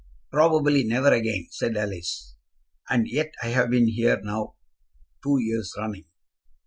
[0.31, 2.35] "Probably never again," said Alice.
[2.89, 4.55] "And yet I have been here now
[5.21, 6.05] two years running."